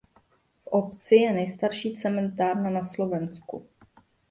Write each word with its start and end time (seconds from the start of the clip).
V 0.63 0.67
obci 0.67 1.15
je 1.15 1.33
nejstarší 1.33 1.95
cementárna 1.95 2.69
na 2.69 2.83
Slovensku. 2.83 3.67